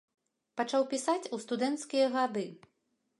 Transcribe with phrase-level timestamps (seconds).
[0.61, 2.47] Пачаў пісаць у студэнцкія гады.